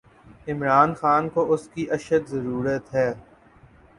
عمران 0.47 0.91
خان 0.93 1.23
کواس 1.29 1.63
کی 1.73 1.83
اشدضرورت 1.91 2.85
ہے۔ 2.95 3.09